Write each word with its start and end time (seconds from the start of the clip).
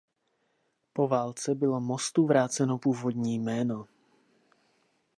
Po 0.93 1.07
válce 1.07 1.55
bylo 1.55 1.79
mostu 1.81 2.25
vráceno 2.27 2.77
původní 2.77 3.39
jméno. 3.39 3.87